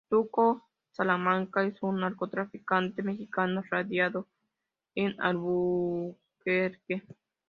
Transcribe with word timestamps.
Tuco 0.09 0.67
Salamanca 0.89 1.63
es 1.63 1.75
un 1.83 1.99
narcotraficante 1.99 3.03
mexicano 3.03 3.61
radicado 3.69 4.27
en 4.95 5.13
Albuquerque. 5.21 7.03